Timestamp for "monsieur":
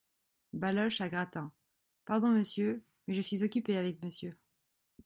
2.29-2.83, 4.03-4.35